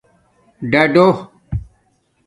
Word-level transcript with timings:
ڈُݸ 0.71 0.81
ڈُݸ 0.93 1.05